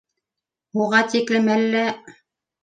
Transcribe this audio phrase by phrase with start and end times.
[0.85, 1.85] Уға тиклем әллә